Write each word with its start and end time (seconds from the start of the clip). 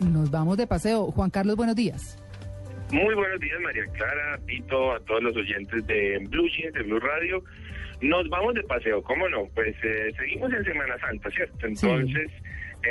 Nos 0.00 0.30
vamos 0.30 0.56
de 0.56 0.66
paseo. 0.66 1.10
Juan 1.10 1.30
Carlos, 1.30 1.56
buenos 1.56 1.76
días. 1.76 2.18
Muy 2.92 3.14
buenos 3.14 3.40
días, 3.40 3.60
María 3.60 3.84
Clara, 3.94 4.38
Pito, 4.46 4.92
a 4.92 5.00
todos 5.00 5.22
los 5.22 5.36
oyentes 5.36 5.86
de 5.86 6.18
Blue 6.28 6.48
Jeans, 6.48 6.72
de 6.74 6.82
Blue 6.82 7.00
Radio. 7.00 7.42
Nos 8.00 8.28
vamos 8.28 8.54
de 8.54 8.62
paseo, 8.62 9.02
¿cómo 9.02 9.28
no? 9.28 9.48
Pues 9.54 9.74
eh, 9.82 10.12
seguimos 10.16 10.52
en 10.52 10.64
Semana 10.64 10.96
Santa, 10.98 11.30
¿cierto? 11.30 11.66
Entonces 11.66 12.30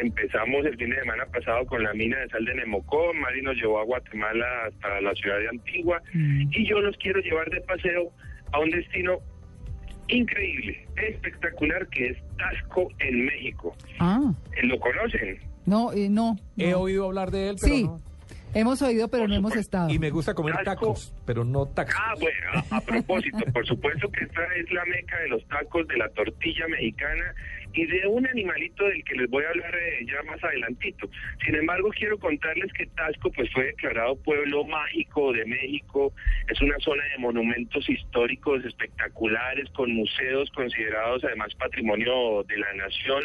empezamos 0.01 0.65
el 0.65 0.75
fin 0.77 0.89
de 0.89 0.99
semana 0.99 1.25
pasado 1.27 1.65
con 1.65 1.83
la 1.83 1.93
mina 1.93 2.17
de 2.19 2.27
sal 2.27 2.43
de 2.43 2.55
Nemocó, 2.55 3.13
Mari 3.13 3.41
nos 3.41 3.55
llevó 3.55 3.79
a 3.79 3.85
Guatemala 3.85 4.45
hasta 4.67 4.99
la 4.99 5.13
ciudad 5.13 5.39
de 5.39 5.49
Antigua 5.49 6.01
y 6.13 6.67
yo 6.67 6.79
los 6.81 6.97
quiero 6.97 7.21
llevar 7.21 7.49
de 7.49 7.61
paseo 7.61 8.11
a 8.51 8.59
un 8.59 8.71
destino 8.71 9.19
increíble, 10.07 10.85
espectacular, 10.97 11.87
que 11.87 12.09
es 12.09 12.17
Tasco 12.37 12.89
en 12.99 13.25
México. 13.25 13.75
Ah, 13.99 14.33
¿Lo 14.63 14.79
conocen? 14.79 15.39
No, 15.65 15.91
eh, 15.93 16.09
no. 16.09 16.37
He 16.57 16.71
no. 16.71 16.79
oído 16.79 17.05
hablar 17.05 17.31
de 17.31 17.49
él, 17.49 17.55
pero 17.61 17.75
Sí, 17.75 17.83
no. 17.83 17.99
hemos 18.53 18.81
oído, 18.81 19.07
pero 19.07 19.23
Por 19.23 19.29
no 19.29 19.35
hemos 19.35 19.55
estado. 19.55 19.89
Y 19.89 19.99
me 19.99 20.09
gusta 20.09 20.33
comer 20.33 20.55
tacos, 20.63 21.13
pero 21.25 21.43
no 21.43 21.65
tacos. 21.67 21.95
Ah, 21.97 22.13
bueno, 22.19 22.65
a, 22.71 22.77
a 22.77 22.81
propósito, 22.81 23.37
por 23.53 23.65
supuesto 23.65 24.09
que 24.11 24.23
esta 24.25 24.41
es 24.57 24.71
la 24.71 24.85
meca 24.85 25.17
de 25.19 25.29
los 25.29 25.45
tacos, 25.47 25.87
de 25.87 25.97
la 25.97 26.09
tortilla 26.09 26.67
mexicana 26.67 27.33
y 27.75 27.85
de 27.85 28.07
un 28.07 28.25
animalito 28.25 28.85
del 28.85 29.03
que 29.03 29.15
les 29.15 29.29
voy 29.29 29.43
a 29.43 29.49
hablar 29.49 29.75
eh, 29.75 30.05
ya 30.05 30.23
más 30.23 30.41
adelantito. 30.43 31.09
Sin 31.45 31.55
embargo, 31.55 31.89
quiero 31.89 32.17
contarles 32.17 32.71
que 32.73 32.85
Tasco 32.87 33.29
pues 33.31 33.51
fue 33.51 33.65
declarado 33.65 34.15
pueblo 34.15 34.63
mágico 34.63 35.33
de 35.33 35.45
México, 35.45 36.13
es 36.47 36.61
una 36.61 36.77
zona 36.79 37.03
de 37.03 37.17
monumentos 37.17 37.87
históricos 37.89 38.63
espectaculares 38.63 39.69
con 39.71 39.91
museos 39.93 40.49
considerados 40.51 41.23
además 41.25 41.53
patrimonio 41.55 42.43
de 42.43 42.57
la 42.57 42.73
nación. 42.73 43.23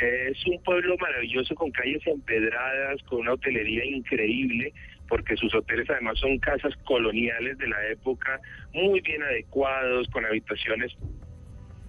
Es 0.00 0.46
un 0.46 0.62
pueblo 0.62 0.96
maravilloso 0.98 1.54
con 1.56 1.72
calles 1.72 2.06
empedradas, 2.06 3.02
con 3.04 3.20
una 3.20 3.32
hotelería 3.32 3.84
increíble 3.84 4.72
porque 5.08 5.36
sus 5.36 5.52
hoteles 5.54 5.88
además 5.90 6.18
son 6.18 6.38
casas 6.38 6.74
coloniales 6.84 7.56
de 7.58 7.66
la 7.66 7.88
época, 7.88 8.38
muy 8.74 9.00
bien 9.00 9.22
adecuados, 9.22 10.06
con 10.08 10.24
habitaciones 10.24 10.94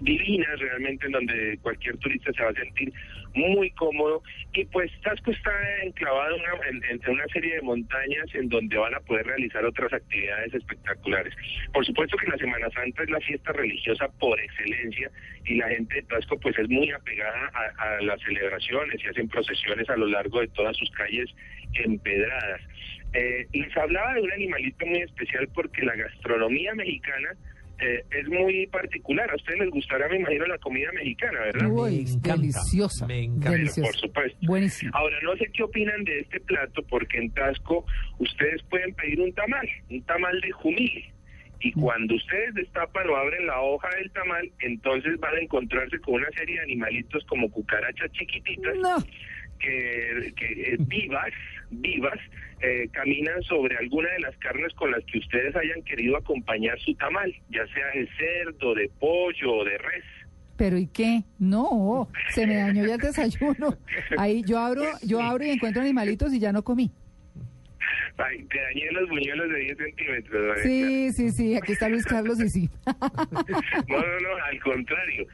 divinas 0.01 0.59
realmente 0.59 1.05
en 1.05 1.11
donde 1.11 1.57
cualquier 1.61 1.97
turista 1.97 2.31
se 2.33 2.43
va 2.43 2.49
a 2.49 2.53
sentir 2.53 2.91
muy 3.33 3.69
cómodo 3.71 4.23
y 4.53 4.65
pues 4.65 4.91
Tasco 5.03 5.31
está 5.31 5.51
enclavado 5.83 6.35
en 6.35 6.41
una- 6.41 6.67
en- 6.69 6.83
entre 6.91 7.11
una 7.11 7.27
serie 7.27 7.55
de 7.55 7.61
montañas 7.61 8.25
en 8.33 8.49
donde 8.49 8.75
van 8.77 8.95
a 8.95 8.99
poder 9.01 9.25
realizar 9.27 9.63
otras 9.65 9.93
actividades 9.93 10.53
espectaculares. 10.53 11.33
Por 11.73 11.85
supuesto 11.85 12.17
que 12.17 12.27
la 12.27 12.37
Semana 12.37 12.69
Santa 12.71 13.03
es 13.03 13.09
la 13.09 13.19
fiesta 13.19 13.51
religiosa 13.51 14.07
por 14.19 14.39
excelencia 14.39 15.11
y 15.45 15.55
la 15.55 15.69
gente 15.69 15.95
de 15.95 16.01
Tasco 16.03 16.39
pues 16.39 16.57
es 16.57 16.69
muy 16.69 16.89
apegada 16.91 17.51
a, 17.53 17.83
a 17.97 18.01
las 18.01 18.19
celebraciones 18.21 19.03
y 19.03 19.07
hacen 19.07 19.27
procesiones 19.29 19.89
a 19.89 19.97
lo 19.97 20.07
largo 20.07 20.39
de 20.41 20.47
todas 20.49 20.75
sus 20.77 20.89
calles 20.91 21.29
empedradas. 21.75 22.61
Eh, 23.13 23.47
les 23.53 23.75
hablaba 23.77 24.13
de 24.15 24.21
un 24.21 24.31
animalito 24.31 24.85
muy 24.85 25.01
especial 25.01 25.47
porque 25.53 25.83
la 25.83 25.95
gastronomía 25.95 26.73
mexicana 26.75 27.29
eh, 27.81 28.03
es 28.11 28.27
muy 28.27 28.67
particular. 28.67 29.29
A 29.31 29.35
ustedes 29.35 29.59
les 29.59 29.69
gustará, 29.69 30.07
me 30.09 30.17
imagino, 30.17 30.45
la 30.45 30.57
comida 30.57 30.91
mexicana, 30.93 31.39
¿verdad? 31.39 31.67
Uy, 31.71 31.91
Me 31.91 32.01
encanta, 32.11 32.35
deliciosa. 32.37 33.07
me 33.07 33.23
encanta. 33.23 33.51
Deliciosa. 33.51 33.91
Por 33.91 33.99
supuesto. 33.99 34.37
Buenísimo. 34.47 34.91
Ahora, 34.95 35.17
no 35.23 35.35
sé 35.37 35.49
qué 35.53 35.63
opinan 35.63 36.03
de 36.03 36.19
este 36.19 36.39
plato, 36.41 36.81
porque 36.83 37.17
en 37.17 37.31
Tasco 37.31 37.85
ustedes 38.19 38.61
pueden 38.69 38.93
pedir 38.95 39.19
un 39.21 39.33
tamal, 39.33 39.67
un 39.89 40.01
tamal 40.03 40.39
de 40.41 40.51
jumile. 40.51 41.13
Y 41.61 41.71
Mm. 41.75 41.81
cuando 41.81 42.15
ustedes 42.15 42.53
destapan 42.53 43.09
o 43.09 43.15
abren 43.17 43.45
la 43.45 43.59
hoja 43.61 43.89
del 43.97 44.09
tamal, 44.11 44.49
entonces 44.59 45.19
van 45.19 45.35
a 45.35 45.39
encontrarse 45.41 45.99
con 45.99 46.15
una 46.15 46.29
serie 46.31 46.55
de 46.55 46.61
animalitos 46.61 47.25
como 47.25 47.51
cucarachas 47.51 48.09
chiquititas 48.13 48.75
No. 48.77 48.95
Que, 49.59 50.33
que, 50.35 50.45
eh, 50.45 50.77
vivas, 50.79 51.31
vivas, 51.69 52.19
eh, 52.61 52.89
caminan 52.91 53.41
sobre 53.43 53.77
alguna 53.77 54.09
de 54.11 54.19
las 54.19 54.35
carnes 54.37 54.73
con 54.73 54.91
las 54.91 55.03
que 55.05 55.19
ustedes 55.19 55.55
hayan 55.55 55.81
querido 55.83 56.17
acompañar 56.17 56.79
su 56.79 56.93
tamal, 56.95 57.33
ya 57.49 57.65
sea 57.67 57.87
de 57.93 58.07
cerdo, 58.17 58.73
de 58.73 58.89
pollo 58.99 59.53
o 59.53 59.63
de 59.63 59.77
res. 59.77 60.03
Pero 60.57 60.77
¿y 60.77 60.87
qué? 60.87 61.23
No, 61.37 62.09
se 62.31 62.45
me 62.45 62.55
dañó 62.55 62.85
ya 62.85 62.95
el 62.95 63.01
desayuno. 63.01 63.77
Ahí 64.17 64.43
yo 64.45 64.59
abro, 64.59 64.83
yo 65.03 65.21
abro 65.21 65.45
y 65.45 65.51
encuentro 65.51 65.81
animalitos 65.81 66.33
y 66.33 66.39
ya 66.39 66.51
no 66.51 66.63
comí. 66.63 66.91
Te 68.27 68.59
dañé 68.59 68.91
los 68.91 69.09
buñuelos 69.09 69.49
de 69.49 69.59
10 69.59 69.77
centímetros. 69.77 70.47
María. 70.47 70.63
Sí, 70.63 71.11
sí, 71.13 71.29
sí, 71.29 71.55
aquí 71.55 71.71
está 71.71 71.87
Luis 71.87 72.05
Carlos 72.05 72.39
y 72.41 72.49
sí. 72.49 72.69
No, 73.87 73.97
no, 73.97 74.19
no, 74.19 74.43
al 74.43 74.59
contrario. 74.59 75.25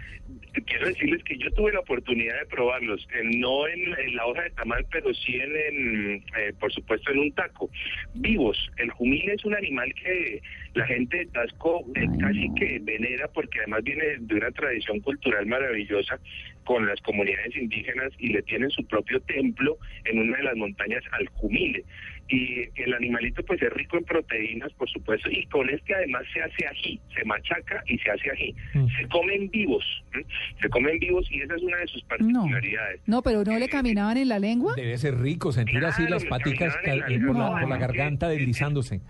Quiero 0.65 0.87
decirles 0.87 1.23
que 1.23 1.37
yo 1.37 1.51
tuve 1.51 1.73
la 1.73 1.79
oportunidad 1.79 2.39
de 2.39 2.45
probarlos, 2.45 3.07
eh, 3.13 3.23
no 3.23 3.67
en, 3.67 3.79
en 3.99 4.15
la 4.15 4.25
hoja 4.25 4.43
de 4.43 4.49
tamal, 4.51 4.85
pero 4.91 5.13
sí 5.13 5.35
en, 5.35 5.55
en, 5.55 6.23
eh, 6.37 6.53
por 6.59 6.71
supuesto, 6.71 7.11
en 7.11 7.19
un 7.19 7.31
taco. 7.33 7.69
Vivos. 8.13 8.57
El 8.77 8.91
jumil 8.91 9.29
es 9.29 9.43
un 9.45 9.55
animal 9.55 9.91
que 9.95 10.41
la 10.75 10.85
gente 10.85 11.17
de 11.17 11.25
Tasco 11.27 11.85
eh, 11.95 12.05
casi 12.19 12.53
que 12.55 12.79
venera 12.83 13.27
porque 13.29 13.59
además 13.59 13.83
viene 13.83 14.03
de 14.19 14.35
una 14.35 14.51
tradición 14.51 14.99
cultural 14.99 15.45
maravillosa 15.47 16.19
con 16.63 16.85
las 16.85 16.99
comunidades 17.01 17.55
indígenas 17.55 18.11
y 18.17 18.29
le 18.29 18.41
tienen 18.43 18.69
su 18.71 18.85
propio 18.85 19.19
templo 19.21 19.77
en 20.05 20.19
una 20.19 20.37
de 20.37 20.43
las 20.43 20.55
montañas 20.55 21.03
al 21.11 21.27
jumile. 21.27 21.83
Y 22.27 22.67
el 22.81 22.93
animalito 22.93 23.43
pues 23.43 23.61
es 23.61 23.71
rico 23.73 23.97
en 23.97 24.03
proteínas, 24.03 24.73
por 24.73 24.89
supuesto, 24.89 25.29
y 25.29 25.45
con 25.47 25.69
este 25.69 25.93
además 25.93 26.23
se 26.33 26.41
hace 26.41 26.65
ají, 26.67 26.99
se 27.15 27.23
machaca 27.25 27.83
y 27.87 27.97
se 27.99 28.09
hace 28.09 28.31
ají. 28.31 28.55
Mm. 28.73 28.87
Se 28.97 29.07
comen 29.09 29.49
vivos, 29.51 29.83
¿eh? 30.13 30.25
se 30.61 30.69
comen 30.69 30.97
vivos 30.99 31.27
y 31.31 31.41
esa 31.41 31.55
es 31.55 31.61
una 31.61 31.77
de 31.77 31.87
sus 31.87 32.03
particularidades. 32.05 33.01
no, 33.05 33.21
pero 33.21 33.43
no 33.43 33.57
le 33.59 33.69
caminaban 33.69 34.17
en 34.17 34.29
la 34.29 34.39
lengua. 34.39 34.73
Debe 34.75 34.97
ser 34.97 35.19
rico 35.19 35.51
sentir 35.51 35.85
así 35.85 36.03
las 36.07 36.25
paticas 36.25 36.75
la 36.83 36.93
eh, 36.95 36.97
por, 36.99 37.09
la, 37.09 37.09
lengua. 37.09 37.59
por 37.59 37.69
la 37.69 37.77
garganta 37.77 38.27
deslizándose. 38.29 39.01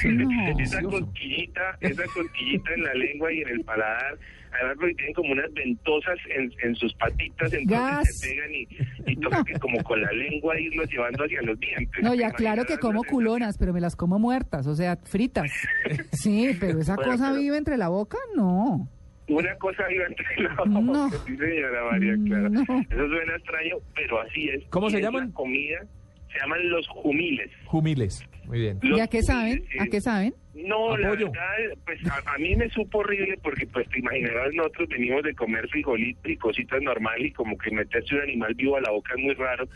Sí, 0.00 0.08
No. 0.08 0.30
Esa 0.58 0.82
cosquillita, 0.82 1.76
esa 1.80 2.04
cosquillita 2.04 2.74
en 2.74 2.82
la 2.84 2.94
lengua 2.94 3.32
y 3.32 3.40
en 3.40 3.48
el 3.48 3.60
paladar, 3.64 4.18
además 4.52 4.76
porque 4.78 4.94
tienen 4.94 5.14
como 5.14 5.32
unas 5.32 5.52
ventosas 5.52 6.18
en, 6.36 6.52
en 6.62 6.74
sus 6.76 6.92
patitas, 6.94 7.52
entonces 7.52 7.68
Gas. 7.68 8.16
se 8.18 8.28
pegan 8.28 8.54
y, 8.54 8.68
y 9.06 9.16
toca 9.16 9.44
que 9.44 9.58
como 9.58 9.82
con 9.82 10.00
la 10.00 10.12
lengua 10.12 10.58
irlos 10.60 10.90
llevando 10.90 11.24
hacia 11.24 11.42
los 11.42 11.58
dientes. 11.60 12.02
No, 12.02 12.12
¿Te 12.12 12.18
ya 12.18 12.30
claro 12.32 12.59
que 12.64 12.78
como 12.78 13.02
la 13.04 13.08
culonas, 13.10 13.58
pero 13.58 13.72
me 13.72 13.80
las 13.80 13.96
como 13.96 14.18
muertas, 14.18 14.66
o 14.66 14.74
sea, 14.74 14.96
fritas. 14.96 15.50
Sí, 16.12 16.56
pero 16.60 16.80
esa 16.80 16.94
Bueno, 16.96 17.12
cosa 17.12 17.28
pero- 17.30 17.40
vive 17.40 17.56
entre 17.56 17.76
la 17.76 17.88
boca, 17.88 18.18
no. 18.36 18.88
Una 19.28 19.54
cosa 19.56 19.84
iba 19.92 20.06
entre 20.06 20.26
la 20.42 20.54
No. 20.66 20.82
boca, 20.82 21.16
sí 21.26 21.36
señora 21.36 21.84
María 21.92 22.14
Clara. 22.26 22.48
No. 22.48 22.62
Eso 22.62 23.08
suena 23.08 23.36
extraño, 23.36 23.76
pero 23.94 24.20
así 24.22 24.48
es. 24.48 24.64
¿Cómo 24.70 24.88
Y 24.88 24.90
se 24.90 25.00
llaman? 25.00 25.28
la 25.28 25.34
comida 25.34 25.78
se 26.32 26.38
llaman 26.40 26.70
los 26.70 26.86
jumiles. 26.88 27.50
Jumiles. 27.66 28.24
Muy 28.46 28.60
bien. 28.60 28.78
¿Y 28.82 28.88
Los 28.88 29.00
a 29.00 29.06
qué 29.08 29.22
saben? 29.22 29.64
¿A 29.80 29.86
qué 29.86 30.00
saben? 30.00 30.34
No, 30.54 30.96
la 30.96 31.08
Apoyo. 31.08 31.30
verdad, 31.30 31.78
pues 31.84 31.98
a, 32.08 32.34
a 32.34 32.38
mí 32.38 32.54
me 32.56 32.68
supo 32.70 32.98
horrible 32.98 33.38
porque 33.42 33.66
pues 33.68 33.88
te 33.88 34.00
imaginarás, 34.00 34.52
nosotros 34.54 34.88
venimos 34.88 35.22
de 35.22 35.34
comer 35.34 35.68
frijolitos 35.68 36.28
y 36.30 36.36
cositas 36.36 36.82
normales 36.82 37.26
y 37.28 37.32
como 37.32 37.56
que 37.56 37.70
meterse 37.70 38.14
un 38.16 38.22
animal 38.22 38.54
vivo 38.54 38.76
a 38.76 38.80
la 38.80 38.90
boca 38.90 39.12
es 39.16 39.22
muy 39.24 39.34
raro. 39.34 39.68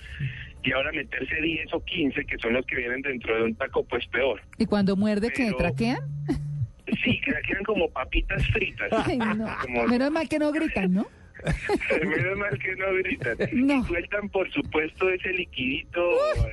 Y 0.64 0.72
ahora 0.72 0.90
meterse 0.92 1.34
10 1.40 1.74
o 1.74 1.84
15, 1.84 2.24
que 2.24 2.38
son 2.38 2.54
los 2.54 2.64
que 2.66 2.76
vienen 2.76 3.02
dentro 3.02 3.36
de 3.36 3.42
un 3.44 3.54
taco, 3.54 3.84
pues 3.84 4.06
peor. 4.08 4.40
¿Y 4.58 4.64
cuando 4.66 4.96
muerde 4.96 5.30
qué? 5.30 5.44
Pero- 5.46 5.56
¿Traquean? 5.58 5.98
Sí, 7.02 7.20
que 7.24 7.32
quedan 7.46 7.64
como 7.64 7.88
papitas 7.90 8.46
fritas. 8.48 8.88
Ay, 9.06 9.18
no. 9.18 9.46
Como- 9.60 9.86
Menos 9.86 10.10
mal 10.10 10.28
que 10.28 10.38
no 10.38 10.50
gritan, 10.52 10.92
¿no? 10.94 11.06
Menos 12.06 12.38
mal 12.38 12.58
que 12.58 12.74
no 12.76 12.94
gritan. 12.94 13.36
No. 13.52 13.80
Y 13.80 13.84
sueltan, 13.84 14.28
por 14.30 14.50
supuesto, 14.52 15.10
ese 15.10 15.32
liquidito 15.32 16.00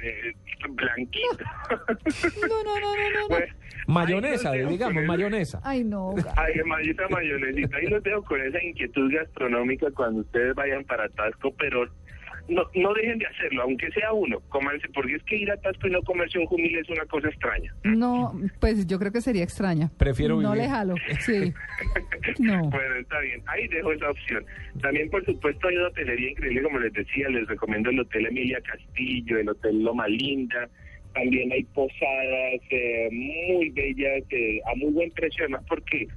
eh, 0.02 0.34
blanquito. 0.70 1.38
No, 1.70 2.64
no, 2.64 2.80
no, 2.80 2.80
no, 2.80 3.10
no. 3.10 3.20
no. 3.22 3.28
Bueno, 3.30 3.54
Mayonesa, 3.88 4.50
los 4.50 4.58
dejo 4.58 4.70
digamos, 4.72 5.04
mayonesa. 5.06 5.60
Ay, 5.64 5.84
no. 5.84 6.14
Ay, 6.36 6.54
mayonesa, 6.66 7.08
mayonesita. 7.10 7.78
Ahí 7.78 7.88
los 7.88 8.04
dejo 8.04 8.24
con 8.24 8.42
esa 8.42 8.62
inquietud 8.64 9.12
gastronómica 9.14 9.88
cuando 9.92 10.22
ustedes 10.22 10.54
vayan 10.56 10.84
para 10.84 11.08
Tasco, 11.10 11.54
pero 11.58 11.88
no, 12.50 12.64
no 12.76 12.94
dejen 12.94 13.20
de 13.20 13.26
hacerlo, 13.28 13.64
aunque 13.64 13.92
sea 13.92 14.14
uno, 14.14 14.40
cómanse, 14.50 14.88
porque 14.94 15.16
es 15.16 15.24
que 15.24 15.38
ir 15.38 15.52
a 15.52 15.58
Tasco 15.58 15.88
y 15.88 15.92
no 15.92 16.02
comerse 16.04 16.40
un 16.40 16.46
jumil 16.46 16.78
es 16.78 16.90
una 16.90 17.06
cosa 17.06 17.28
extraña. 17.30 17.74
No, 17.84 18.34
pues 18.60 18.86
yo 18.88 19.00
creo 19.00 19.12
que 19.12 19.22
sería 19.22 19.44
extraña. 19.44 19.90
Prefiero 19.98 20.42
No 20.42 20.52
vivir. 20.52 20.66
le 20.66 20.70
jalo, 20.70 20.96
sí. 21.20 21.54
No. 22.40 22.70
Bueno, 22.70 22.96
está 22.96 23.20
bien, 23.20 23.42
ahí 23.48 23.68
dejo 23.68 23.92
esa 23.94 24.10
opción. 24.10 24.46
También, 24.82 25.10
por 25.10 25.24
supuesto, 25.26 25.68
hay 25.68 25.78
una 25.78 25.88
hotelería 25.88 26.32
increíble, 26.32 26.64
como 26.64 26.80
les 26.80 26.94
decía, 26.94 27.30
les 27.30 27.48
recomiendo 27.48 27.90
el 27.90 28.00
Hotel 28.00 28.26
Emilia 28.28 28.60
Castillo, 28.62 29.38
el 29.38 29.50
Hotel 29.50 29.84
Loma 29.84 30.08
Linda, 30.08 30.70
también 31.14 31.52
hay 31.52 31.64
posadas 31.66 32.62
eh, 32.70 33.10
muy 33.12 33.70
bellas, 33.72 34.24
eh, 34.30 34.62
a 34.72 34.76
muy 34.76 34.92
buen 34.92 35.12
precio, 35.12 35.44
además 35.44 35.64
porque 35.68 36.08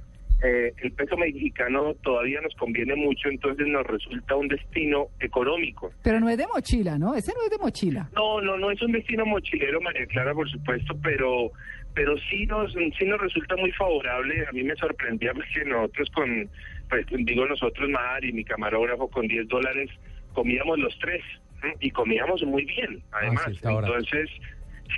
eh, 0.43 0.73
el 0.77 0.91
peso 0.91 1.15
mexicano 1.17 1.93
todavía 2.03 2.41
nos 2.41 2.53
conviene 2.55 2.95
mucho, 2.95 3.29
entonces 3.29 3.67
nos 3.67 3.85
resulta 3.87 4.35
un 4.35 4.47
destino 4.47 5.07
económico. 5.19 5.91
Pero 6.03 6.19
no 6.19 6.29
es 6.29 6.37
de 6.37 6.47
mochila, 6.47 6.97
¿no? 6.97 7.15
Ese 7.15 7.33
no 7.33 7.43
es 7.43 7.49
de 7.49 7.57
mochila. 7.57 8.09
No, 8.13 8.41
no, 8.41 8.57
no 8.57 8.71
es 8.71 8.81
un 8.81 8.91
destino 8.91 9.25
mochilero, 9.25 9.81
María 9.81 10.05
Clara, 10.07 10.33
por 10.33 10.49
supuesto, 10.49 10.95
pero 11.01 11.51
pero 11.93 12.17
sí 12.29 12.45
nos 12.45 12.73
sí 12.73 13.05
nos 13.05 13.21
resulta 13.21 13.55
muy 13.55 13.71
favorable. 13.71 14.45
A 14.47 14.51
mí 14.51 14.63
me 14.63 14.75
sorprendía 14.75 15.33
porque 15.33 15.63
nosotros 15.65 16.09
con, 16.13 16.49
pues 16.89 17.05
digo 17.09 17.45
nosotros, 17.45 17.89
Mar 17.89 18.23
y 18.23 18.33
mi 18.33 18.43
camarógrafo, 18.43 19.09
con 19.09 19.27
10 19.27 19.47
dólares 19.47 19.89
comíamos 20.33 20.77
los 20.77 20.97
tres 20.99 21.23
y 21.79 21.89
comíamos 21.89 22.43
muy 22.43 22.65
bien, 22.65 23.01
además. 23.11 23.45
sí, 23.47 23.51
está 23.53 23.69
ahora. 23.69 23.87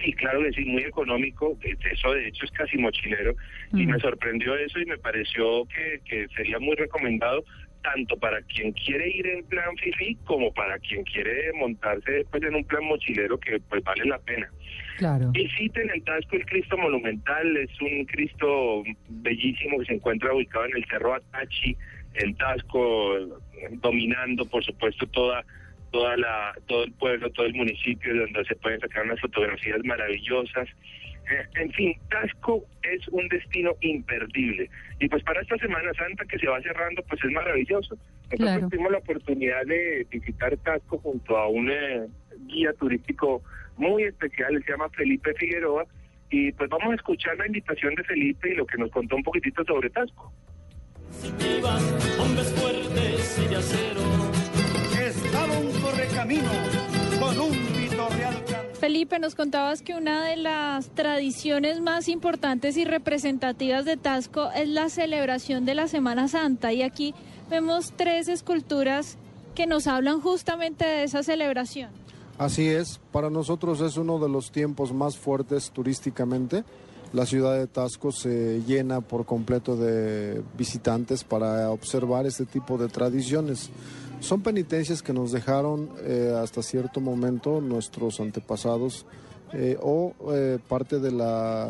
Sí, 0.03 0.11
claro 0.13 0.41
que 0.43 0.51
sí, 0.53 0.65
muy 0.65 0.83
económico. 0.83 1.57
Eso 1.91 2.11
de 2.11 2.27
hecho 2.27 2.45
es 2.45 2.51
casi 2.51 2.77
mochilero 2.77 3.35
y 3.73 3.85
Mm. 3.85 3.91
me 3.91 3.99
sorprendió 3.99 4.55
eso 4.55 4.79
y 4.79 4.85
me 4.85 4.97
pareció 4.97 5.65
que, 5.65 6.01
que 6.05 6.27
sería 6.35 6.59
muy 6.59 6.75
recomendado 6.75 7.43
tanto 7.83 8.17
para 8.17 8.41
quien 8.41 8.73
quiere 8.73 9.07
ir 9.09 9.25
en 9.27 9.45
plan 9.45 9.75
fifi 9.77 10.15
como 10.25 10.51
para 10.53 10.77
quien 10.79 11.03
quiere 11.03 11.53
montarse 11.53 12.11
después 12.11 12.43
en 12.43 12.55
un 12.55 12.65
plan 12.65 12.83
mochilero 12.83 13.39
que 13.39 13.59
pues 13.69 13.81
vale 13.83 14.03
la 14.05 14.19
pena. 14.19 14.49
Claro. 14.97 15.31
Visiten 15.31 15.89
en 15.91 16.03
Tasco 16.03 16.35
el 16.35 16.45
Cristo 16.45 16.75
Monumental, 16.77 17.55
es 17.55 17.69
un 17.79 18.03
Cristo 18.05 18.83
bellísimo 19.09 19.79
que 19.79 19.85
se 19.85 19.93
encuentra 19.93 20.33
ubicado 20.33 20.65
en 20.65 20.75
el 20.75 20.85
Cerro 20.85 21.13
Atachi, 21.13 21.77
en 22.15 22.35
Tasco, 22.35 23.15
dominando 23.73 24.45
por 24.45 24.63
supuesto 24.65 25.05
toda 25.07 25.45
toda 25.91 26.17
la 26.17 26.53
todo 26.67 26.83
el 26.83 26.91
pueblo, 26.93 27.29
todo 27.31 27.45
el 27.45 27.53
municipio 27.55 28.15
donde 28.15 28.43
se 28.45 28.55
pueden 28.55 28.79
sacar 28.79 29.03
unas 29.05 29.19
fotografías 29.21 29.79
maravillosas. 29.83 30.67
Eh, 31.29 31.45
En 31.55 31.71
fin, 31.73 31.93
Tasco 32.09 32.63
es 32.83 33.05
un 33.09 33.27
destino 33.27 33.71
imperdible. 33.81 34.69
Y 34.99 35.09
pues 35.09 35.23
para 35.23 35.41
esta 35.41 35.57
Semana 35.57 35.91
Santa 35.93 36.23
que 36.25 36.39
se 36.39 36.47
va 36.47 36.61
cerrando, 36.61 37.03
pues 37.03 37.21
es 37.23 37.31
maravilloso. 37.31 37.95
Nosotros 37.95 38.39
Claro. 38.39 38.69
tuvimos 38.69 38.91
la 38.93 38.97
oportunidad 38.99 39.65
de 39.65 40.07
visitar 40.09 40.55
Tasco 40.57 40.97
junto 40.99 41.37
a 41.37 41.47
un 41.49 41.69
eh, 41.69 42.07
guía 42.47 42.71
turístico 42.79 43.41
muy 43.75 44.03
especial, 44.03 44.61
se 44.65 44.71
llama 44.71 44.89
Felipe 44.89 45.33
Figueroa. 45.33 45.85
Y 46.29 46.51
pues 46.53 46.69
vamos 46.69 46.91
a 46.91 46.95
escuchar 46.95 47.37
la 47.37 47.45
invitación 47.47 47.93
de 47.95 48.03
Felipe 48.03 48.49
y 48.51 48.55
lo 48.55 48.65
que 48.65 48.77
nos 48.77 48.89
contó 48.91 49.15
un 49.17 49.23
poquitito 49.23 49.63
sobre 49.65 49.89
Tasco. 49.89 50.31
hombres 52.19 52.53
fuertes 52.53 53.41
y 53.43 53.47
de 53.49 53.55
acero. 53.55 53.96
Con 56.27 57.39
un 57.39 57.51
vitorreal. 57.51 58.43
Felipe, 58.81 59.17
nos 59.17 59.33
contabas 59.33 59.81
que 59.81 59.93
una 59.93 60.25
de 60.25 60.35
las 60.35 60.89
tradiciones 60.89 61.79
más 61.79 62.09
importantes 62.09 62.75
y 62.75 62.83
representativas 62.83 63.85
de 63.85 63.95
Tasco 63.95 64.51
es 64.51 64.67
la 64.67 64.89
celebración 64.89 65.63
de 65.63 65.73
la 65.73 65.87
Semana 65.87 66.27
Santa 66.27 66.73
y 66.73 66.81
aquí 66.81 67.13
vemos 67.49 67.93
tres 67.95 68.27
esculturas 68.27 69.17
que 69.55 69.67
nos 69.67 69.87
hablan 69.87 70.19
justamente 70.19 70.85
de 70.85 71.03
esa 71.05 71.23
celebración. 71.23 71.91
Así 72.37 72.67
es, 72.67 72.99
para 73.13 73.29
nosotros 73.29 73.79
es 73.79 73.95
uno 73.95 74.19
de 74.19 74.27
los 74.27 74.51
tiempos 74.51 74.91
más 74.91 75.17
fuertes 75.17 75.71
turísticamente. 75.71 76.65
La 77.13 77.25
ciudad 77.25 77.57
de 77.57 77.67
Tasco 77.67 78.11
se 78.11 78.61
llena 78.67 79.01
por 79.01 79.25
completo 79.25 79.75
de 79.77 80.43
visitantes 80.57 81.23
para 81.23 81.71
observar 81.71 82.25
este 82.25 82.45
tipo 82.45 82.77
de 82.77 82.89
tradiciones. 82.89 83.69
Son 84.19 84.41
penitencias 84.41 85.01
que 85.01 85.13
nos 85.13 85.31
dejaron 85.31 85.89
eh, 86.01 86.33
hasta 86.41 86.61
cierto 86.61 86.99
momento 86.99 87.61
nuestros 87.61 88.19
antepasados 88.19 89.05
eh, 89.53 89.77
o 89.81 90.13
eh, 90.33 90.59
parte 90.67 90.99
de, 90.99 91.09
la, 91.09 91.69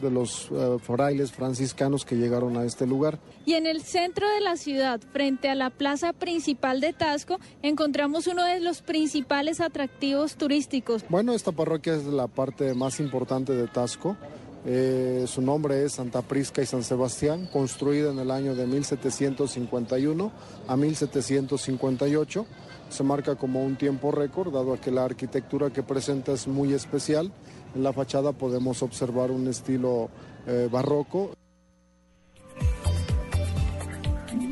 de 0.00 0.08
los 0.08 0.48
eh, 0.52 0.76
frailes 0.80 1.32
franciscanos 1.32 2.04
que 2.04 2.14
llegaron 2.14 2.56
a 2.56 2.64
este 2.64 2.86
lugar. 2.86 3.18
Y 3.44 3.54
en 3.54 3.66
el 3.66 3.82
centro 3.82 4.28
de 4.28 4.40
la 4.40 4.56
ciudad, 4.56 5.00
frente 5.12 5.48
a 5.48 5.56
la 5.56 5.70
plaza 5.70 6.12
principal 6.12 6.80
de 6.80 6.92
Tasco, 6.92 7.40
encontramos 7.62 8.28
uno 8.28 8.44
de 8.44 8.60
los 8.60 8.82
principales 8.82 9.60
atractivos 9.60 10.36
turísticos. 10.36 11.04
Bueno, 11.08 11.32
esta 11.32 11.50
parroquia 11.50 11.96
es 11.96 12.04
la 12.04 12.28
parte 12.28 12.72
más 12.74 13.00
importante 13.00 13.52
de 13.52 13.66
Tasco. 13.66 14.16
Eh, 14.64 15.24
su 15.26 15.42
nombre 15.42 15.84
es 15.84 15.94
Santa 15.94 16.22
Prisca 16.22 16.62
y 16.62 16.66
San 16.66 16.84
Sebastián, 16.84 17.48
construida 17.52 18.12
en 18.12 18.18
el 18.18 18.30
año 18.30 18.54
de 18.54 18.66
1751 18.66 20.32
a 20.68 20.76
1758. 20.76 22.46
Se 22.88 23.02
marca 23.02 23.36
como 23.36 23.64
un 23.64 23.76
tiempo 23.76 24.12
récord, 24.12 24.52
dado 24.52 24.74
a 24.74 24.80
que 24.80 24.90
la 24.90 25.04
arquitectura 25.04 25.70
que 25.70 25.82
presenta 25.82 26.32
es 26.32 26.46
muy 26.46 26.74
especial. 26.74 27.32
En 27.74 27.82
la 27.82 27.92
fachada 27.92 28.32
podemos 28.32 28.82
observar 28.82 29.30
un 29.30 29.48
estilo 29.48 30.10
eh, 30.46 30.68
barroco. 30.70 31.32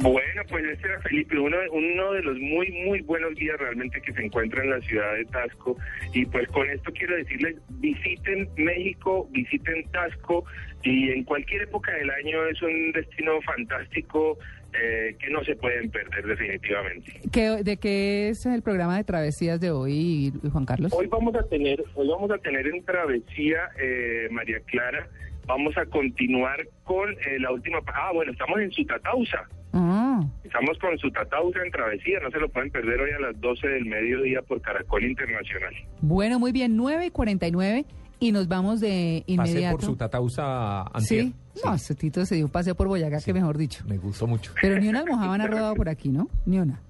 Bueno, 0.03 0.43
pues 0.49 0.65
este 0.65 0.89
era 0.89 1.01
Felipe, 1.01 1.39
uno, 1.39 1.57
uno 1.73 2.13
de 2.13 2.23
los 2.23 2.39
muy, 2.39 2.71
muy 2.87 3.01
buenos 3.03 3.35
guías 3.35 3.59
realmente 3.59 4.01
que 4.01 4.13
se 4.13 4.25
encuentra 4.25 4.63
en 4.65 4.71
la 4.71 4.81
ciudad 4.81 5.15
de 5.15 5.25
Tasco. 5.27 5.77
Y 6.13 6.27
pues 6.27 6.49
con 6.49 6.69
esto 6.71 6.91
quiero 6.93 7.17
decirles, 7.17 7.57
visiten 7.81 8.49
México, 8.57 9.29
visiten 9.31 9.85
Tasco 9.91 10.45
y 10.83 11.11
en 11.11 11.25
cualquier 11.25 11.63
época 11.63 11.93
del 11.93 12.11
año 12.11 12.45
es 12.47 12.61
un 12.63 12.93
destino 12.93 13.41
fantástico 13.43 14.39
eh, 14.73 15.17
que 15.19 15.31
no 15.31 15.43
se 15.45 15.57
pueden 15.57 15.91
perder 15.91 16.25
definitivamente. 16.27 17.21
¿Qué- 17.33 17.63
¿De 17.65 17.77
qué 17.77 18.29
es 18.31 18.47
el 18.47 18.63
programa 18.63 18.97
de 18.97 19.05
travesías 19.05 19.61
de 19.61 19.71
hoy, 19.71 20.33
Juan 20.53 20.65
Carlos? 20.65 20.93
Hoy 20.95 21.07
vamos 21.09 21.35
a 21.35 21.43
tener, 21.49 21.83
hoy 21.95 22.09
vamos 22.09 22.31
a 22.31 22.39
tener 22.39 22.67
en 22.69 22.85
travesía, 22.85 23.69
eh, 23.83 24.29
María 24.31 24.61
Clara, 24.67 25.09
vamos 25.47 25.77
a 25.77 25.85
continuar 25.87 26.67
con 26.85 27.11
eh, 27.13 27.39
la 27.41 27.51
última, 27.51 27.79
ah 27.89 28.13
bueno, 28.15 28.31
estamos 28.33 28.61
en 28.61 28.71
Sutatausa. 28.71 29.49
Ah, 29.73 30.21
Estamos 30.45 30.79
con 30.79 30.99
su 30.99 31.11
Tatausa 31.11 31.61
en 31.65 31.71
travesía, 31.71 32.19
no 32.21 32.31
se 32.31 32.39
lo 32.39 32.49
pueden 32.49 32.71
perder 32.71 33.01
hoy 33.01 33.11
a 33.13 33.21
las 33.21 33.41
12 33.41 33.69
del 33.69 33.85
mediodía 33.87 34.43
por 34.43 34.61
Caracol 34.61 35.05
Internacional. 35.05 35.73
bueno, 36.01 36.39
muy 36.41 36.53
bien, 36.53 36.77
9 36.77 37.07
y 37.07 37.11
49 37.11 37.85
y 38.19 38.33
nos 38.33 38.49
vamos 38.49 38.81
de 38.81 39.23
Pasé 39.27 39.33
inmediato. 39.33 39.77
por 39.77 39.85
su 39.87 39.97
tatausa 39.97 40.83
antier. 40.83 41.25
¿Sí? 41.25 41.35
No, 41.65 41.75
ese 41.75 41.95
Tito 41.95 42.25
se 42.27 42.35
dio 42.37 42.45
un 42.47 42.51
paseo 42.51 42.75
por 42.75 42.89
Boyacá, 42.89 43.19
que 43.25 43.33
mejor 43.33 43.57
dicho. 43.59 43.85
Me 43.87 43.97
gustó 43.99 44.27
mucho. 44.27 44.53
Pero 44.61 44.79
ni 44.79 44.89
una 44.89 45.01
almohábana 45.01 45.45
ha 45.45 45.47
rodado 45.47 45.75
por 45.75 45.89
aquí, 45.89 46.09
¿no? 46.11 46.29
Ni 46.47 46.59
una. 46.59 46.81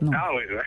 No. 0.00 0.10
Ah, 0.14 0.28
bueno, 0.32 0.60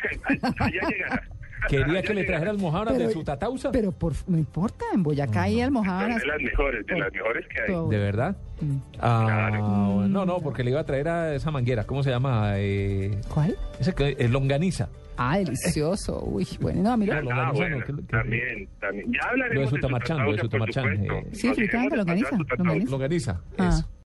allá 0.60 0.82
llegará. 0.90 1.24
Quería 1.68 1.86
Allá 1.86 2.02
que 2.02 2.08
le 2.14 2.22
llegará. 2.22 2.26
trajera 2.28 2.52
almohadas 2.52 2.94
Pero- 2.96 3.08
de 3.08 3.14
su 3.14 3.24
tatausa. 3.24 3.72
Pero 3.72 3.92
por, 3.92 4.14
no 4.28 4.38
importa, 4.38 4.86
en 4.94 5.04
Boyacá 5.04 5.44
hay 5.44 5.56
Son 5.56 5.64
almohábanas. 5.66 6.22
de 6.22 6.28
las 6.28 6.42
mejores, 6.42 6.86
de 6.86 7.00
las 7.00 7.14
mejores 7.14 7.46
que 7.48 7.62
hay. 7.74 7.90
¿De 7.90 7.98
verdad? 7.98 8.36
Mm. 8.62 8.78
Ah, 9.00 10.06
no, 10.10 10.26
no, 10.26 10.40
porque 10.40 10.64
le 10.64 10.72
iba 10.72 10.80
a 10.80 10.86
traer 10.86 11.08
a 11.08 11.34
esa 11.36 11.52
manguera. 11.52 11.84
¿Cómo 11.86 12.04
se 12.04 12.10
llama? 12.10 12.54
Eh, 12.58 13.20
¿Cuál? 13.34 13.56
ese 13.80 13.94
que 13.94 14.16
es 14.18 14.30
longaniza. 14.32 14.90
Ah, 15.18 15.38
delicioso. 15.38 16.22
Uy, 16.26 16.46
bueno, 16.60 16.84
no, 16.84 16.98
mira. 16.98 17.18
Ah, 17.18 17.22
longaniza 17.22 17.46
no, 17.48 17.54
bueno, 17.54 17.78
que- 17.86 17.94
que- 17.96 18.02
también, 18.04 18.70
también. 18.82 19.14
Ya 19.14 19.30
hablaremos 19.30 19.56
Lo 19.56 19.62
de 19.62 19.68
su 19.68 19.76
Sutamarchán, 19.76 20.26
lo 20.26 20.32
de 20.34 20.38
Sutamarchán, 20.40 20.84
supuesto. 20.84 21.14
eh. 21.16 21.28
Sí, 21.32 21.48
Nos 21.48 21.56
fricando 21.56 21.86
iremos 21.88 21.92
de 21.92 21.98
longaniza, 21.98 22.30
paseo 22.32 22.36
a 22.36 22.40
Sutamarchán. 22.50 22.92
longaniza. 22.92 23.32
Longaniza. 23.32 23.42
Ah. 23.58 23.70
eso. 23.70 23.90